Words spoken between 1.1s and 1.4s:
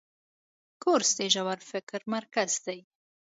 د